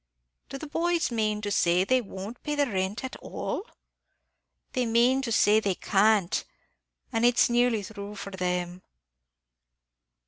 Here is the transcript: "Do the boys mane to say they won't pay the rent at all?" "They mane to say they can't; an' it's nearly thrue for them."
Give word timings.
"Do 0.49 0.57
the 0.57 0.65
boys 0.65 1.11
mane 1.11 1.41
to 1.41 1.51
say 1.51 1.83
they 1.83 2.01
won't 2.01 2.41
pay 2.41 2.55
the 2.55 2.65
rent 2.65 3.03
at 3.03 3.15
all?" 3.17 3.67
"They 4.73 4.87
mane 4.87 5.21
to 5.21 5.31
say 5.31 5.59
they 5.59 5.75
can't; 5.75 6.43
an' 7.13 7.23
it's 7.23 7.51
nearly 7.51 7.83
thrue 7.83 8.15
for 8.15 8.31
them." 8.31 8.81